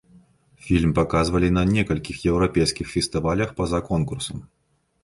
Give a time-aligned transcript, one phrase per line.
[0.69, 4.47] Фільм паказвалі на некалькіх еўрапейскіх фестывалях па-за конкурсам.